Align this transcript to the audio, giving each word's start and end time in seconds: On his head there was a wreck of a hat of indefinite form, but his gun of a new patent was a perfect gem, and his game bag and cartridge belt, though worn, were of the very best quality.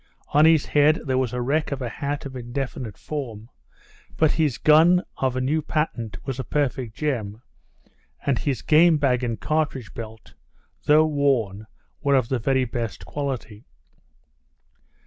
On 0.29 0.45
his 0.45 0.65
head 0.65 1.01
there 1.05 1.19
was 1.19 1.31
a 1.31 1.41
wreck 1.43 1.71
of 1.71 1.79
a 1.79 1.87
hat 1.87 2.25
of 2.25 2.35
indefinite 2.35 2.97
form, 2.97 3.49
but 4.17 4.31
his 4.31 4.57
gun 4.57 5.03
of 5.17 5.35
a 5.35 5.41
new 5.41 5.61
patent 5.61 6.17
was 6.25 6.39
a 6.39 6.43
perfect 6.43 6.95
gem, 6.95 7.43
and 8.25 8.39
his 8.39 8.63
game 8.63 8.97
bag 8.97 9.23
and 9.23 9.39
cartridge 9.39 9.93
belt, 9.93 10.33
though 10.85 11.05
worn, 11.05 11.67
were 12.01 12.15
of 12.15 12.29
the 12.29 12.39
very 12.39 12.65
best 12.65 13.05
quality. 13.05 13.67